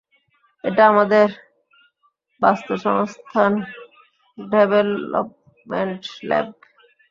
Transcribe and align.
এটা 0.63 0.83
আমাদের 0.87 1.27
বাস্তুসংস্থান 2.41 3.53
development 4.37 6.03
lab. 6.23 6.47